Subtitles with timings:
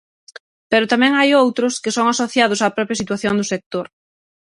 [0.71, 3.85] Pero tamén hai outros que son asociados á propia situación do sector.